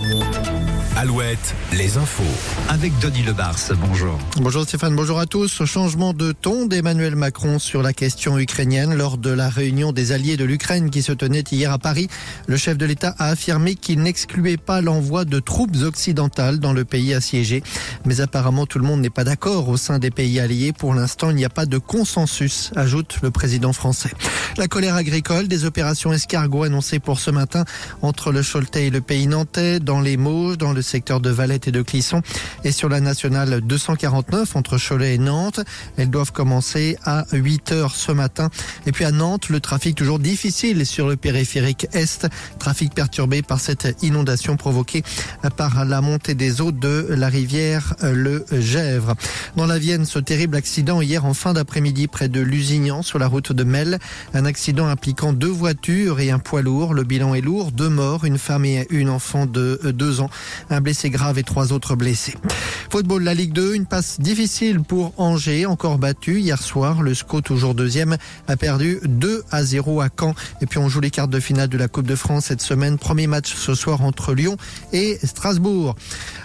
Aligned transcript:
Thank 0.00 0.46
you. 0.46 0.49
Alouette, 1.00 1.54
les 1.72 1.96
infos. 1.96 2.22
Avec 2.68 2.92
Denis 2.98 3.22
Lebars, 3.22 3.56
bonjour. 3.80 4.18
Bonjour 4.36 4.64
Stéphane, 4.64 4.94
bonjour 4.94 5.18
à 5.18 5.24
tous. 5.24 5.64
Changement 5.64 6.12
de 6.12 6.32
ton 6.32 6.66
d'Emmanuel 6.66 7.16
Macron 7.16 7.58
sur 7.58 7.80
la 7.80 7.94
question 7.94 8.38
ukrainienne 8.38 8.94
lors 8.94 9.16
de 9.16 9.30
la 9.30 9.48
réunion 9.48 9.92
des 9.92 10.12
alliés 10.12 10.36
de 10.36 10.44
l'Ukraine 10.44 10.90
qui 10.90 11.00
se 11.00 11.12
tenait 11.12 11.42
hier 11.50 11.72
à 11.72 11.78
Paris. 11.78 12.08
Le 12.48 12.58
chef 12.58 12.76
de 12.76 12.84
l'État 12.84 13.14
a 13.18 13.28
affirmé 13.28 13.76
qu'il 13.76 14.02
n'excluait 14.02 14.58
pas 14.58 14.82
l'envoi 14.82 15.24
de 15.24 15.40
troupes 15.40 15.74
occidentales 15.82 16.58
dans 16.58 16.74
le 16.74 16.84
pays 16.84 17.14
assiégé. 17.14 17.62
Mais 18.04 18.20
apparemment 18.20 18.66
tout 18.66 18.78
le 18.78 18.84
monde 18.84 19.00
n'est 19.00 19.08
pas 19.08 19.24
d'accord 19.24 19.70
au 19.70 19.78
sein 19.78 19.98
des 19.98 20.10
pays 20.10 20.38
alliés. 20.38 20.74
Pour 20.74 20.92
l'instant, 20.92 21.30
il 21.30 21.36
n'y 21.36 21.46
a 21.46 21.48
pas 21.48 21.64
de 21.64 21.78
consensus, 21.78 22.72
ajoute 22.76 23.20
le 23.22 23.30
président 23.30 23.72
français. 23.72 24.10
La 24.58 24.68
colère 24.68 24.96
agricole, 24.96 25.48
des 25.48 25.64
opérations 25.64 26.12
escargots 26.12 26.64
annoncées 26.64 26.98
pour 26.98 27.20
ce 27.20 27.30
matin 27.30 27.64
entre 28.02 28.32
le 28.32 28.42
Choletais 28.42 28.88
et 28.88 28.90
le 28.90 29.00
pays 29.00 29.28
nantais, 29.28 29.80
dans 29.80 30.02
les 30.02 30.18
Mauges, 30.18 30.58
dans 30.58 30.74
le 30.74 30.82
secteur 30.90 31.20
de 31.20 31.30
Valette 31.30 31.68
et 31.68 31.72
de 31.72 31.82
Clisson 31.82 32.20
et 32.64 32.72
sur 32.72 32.88
la 32.88 33.00
nationale 33.00 33.60
249 33.60 34.56
entre 34.56 34.76
Cholet 34.76 35.14
et 35.14 35.18
Nantes. 35.18 35.60
Elles 35.96 36.10
doivent 36.10 36.32
commencer 36.32 36.98
à 37.04 37.24
8 37.32 37.72
heures 37.72 37.94
ce 37.94 38.12
matin. 38.12 38.50
Et 38.86 38.92
puis 38.92 39.04
à 39.04 39.12
Nantes, 39.12 39.48
le 39.48 39.60
trafic 39.60 39.94
toujours 39.94 40.18
difficile 40.18 40.84
sur 40.84 41.08
le 41.08 41.16
périphérique 41.16 41.86
Est. 41.92 42.26
Trafic 42.58 42.92
perturbé 42.92 43.42
par 43.42 43.60
cette 43.60 43.96
inondation 44.02 44.56
provoquée 44.56 45.02
par 45.56 45.84
la 45.84 46.00
montée 46.00 46.34
des 46.34 46.60
eaux 46.60 46.72
de 46.72 47.06
la 47.10 47.28
rivière 47.28 47.94
le 48.02 48.44
Gèvre. 48.50 49.14
Dans 49.56 49.66
la 49.66 49.78
Vienne, 49.78 50.04
ce 50.04 50.18
terrible 50.18 50.56
accident 50.56 51.00
hier 51.00 51.24
en 51.24 51.34
fin 51.34 51.52
d'après-midi 51.52 52.08
près 52.08 52.28
de 52.28 52.40
Lusignan 52.40 53.02
sur 53.02 53.18
la 53.18 53.28
route 53.28 53.52
de 53.52 53.64
Mel. 53.64 53.98
Un 54.34 54.44
accident 54.44 54.86
impliquant 54.86 55.32
deux 55.32 55.48
voitures 55.48 56.20
et 56.20 56.30
un 56.30 56.38
poids 56.38 56.62
lourd. 56.62 56.94
Le 56.94 57.04
bilan 57.04 57.34
est 57.34 57.40
lourd. 57.40 57.72
Deux 57.72 57.88
morts, 57.88 58.24
une 58.24 58.38
femme 58.38 58.64
et 58.64 58.86
une 58.90 59.08
enfant 59.08 59.46
de 59.46 59.80
deux 59.84 60.20
ans. 60.20 60.30
Blessé 60.80 61.10
grave 61.10 61.38
et 61.38 61.42
trois 61.42 61.72
autres 61.72 61.96
blessés. 61.96 62.34
Football, 62.90 63.22
la 63.22 63.34
Ligue 63.34 63.52
2, 63.52 63.74
une 63.74 63.86
passe 63.86 64.20
difficile 64.20 64.80
pour 64.80 65.12
Angers, 65.16 65.66
encore 65.66 65.98
battu 65.98 66.40
hier 66.40 66.60
soir. 66.60 67.02
Le 67.02 67.14
SCO, 67.14 67.40
toujours 67.40 67.74
deuxième, 67.74 68.16
a 68.48 68.56
perdu 68.56 68.98
2 69.04 69.44
à 69.50 69.62
0 69.62 70.00
à 70.00 70.08
Caen. 70.08 70.34
Et 70.60 70.66
puis 70.66 70.78
on 70.78 70.88
joue 70.88 71.00
les 71.00 71.10
cartes 71.10 71.30
de 71.30 71.40
finale 71.40 71.68
de 71.68 71.78
la 71.78 71.88
Coupe 71.88 72.06
de 72.06 72.16
France 72.16 72.46
cette 72.46 72.62
semaine. 72.62 72.98
Premier 72.98 73.26
match 73.26 73.54
ce 73.54 73.74
soir 73.74 74.02
entre 74.02 74.34
Lyon 74.34 74.56
et 74.92 75.18
Strasbourg. 75.22 75.94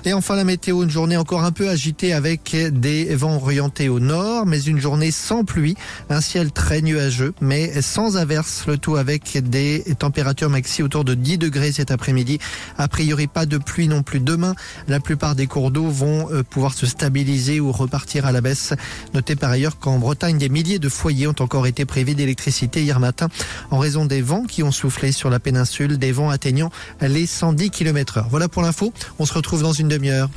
Et 0.05 0.13
enfin 0.13 0.35
la 0.35 0.43
météo, 0.43 0.83
une 0.83 0.89
journée 0.89 1.17
encore 1.17 1.43
un 1.43 1.51
peu 1.51 1.69
agitée 1.69 2.13
avec 2.13 2.55
des 2.55 3.15
vents 3.15 3.37
orientés 3.37 3.89
au 3.89 3.99
nord, 3.99 4.45
mais 4.45 4.61
une 4.61 4.79
journée 4.79 5.11
sans 5.11 5.43
pluie, 5.43 5.75
un 6.09 6.21
ciel 6.21 6.51
très 6.51 6.81
nuageux, 6.81 7.33
mais 7.41 7.81
sans 7.81 8.17
averse, 8.17 8.65
le 8.67 8.77
tout 8.77 8.97
avec 8.97 9.37
des 9.49 9.83
températures 9.97 10.49
maxi 10.49 10.83
autour 10.83 11.03
de 11.05 11.15
10 11.15 11.39
degrés 11.39 11.71
cet 11.71 11.89
après-midi. 11.91 12.39
A 12.77 12.87
priori 12.87 13.27
pas 13.27 13.45
de 13.45 13.57
pluie 13.57 13.87
non 13.87 14.03
plus 14.03 14.19
demain. 14.25 14.55
La 14.87 14.99
plupart 14.99 15.35
des 15.35 15.47
cours 15.47 15.71
d'eau 15.71 15.87
vont 15.87 16.27
pouvoir 16.49 16.73
se 16.73 16.85
stabiliser 16.85 17.59
ou 17.59 17.71
repartir 17.71 18.25
à 18.25 18.31
la 18.31 18.41
baisse. 18.41 18.73
Notez 19.13 19.35
par 19.35 19.51
ailleurs 19.51 19.79
qu'en 19.79 19.99
Bretagne, 19.99 20.37
des 20.37 20.49
milliers 20.49 20.79
de 20.79 20.89
foyers 20.89 21.27
ont 21.27 21.35
encore 21.39 21.67
été 21.67 21.85
privés 21.85 22.15
d'électricité 22.15 22.81
hier 22.81 22.99
matin 22.99 23.29
en 23.71 23.77
raison 23.77 24.05
des 24.05 24.21
vents 24.21 24.43
qui 24.43 24.63
ont 24.63 24.71
soufflé 24.71 25.11
sur 25.11 25.29
la 25.29 25.39
péninsule, 25.39 25.97
des 25.97 26.11
vents 26.11 26.29
atteignant 26.29 26.71
les 27.01 27.25
110 27.25 27.69
km 27.69 28.17
heure. 28.17 28.27
Voilà 28.29 28.47
pour 28.49 28.61
l'info. 28.61 28.93
On 29.19 29.25
se 29.25 29.33
retrouve 29.33 29.61
dans 29.61 29.73
une 29.73 29.87
demi-heure. 29.87 30.29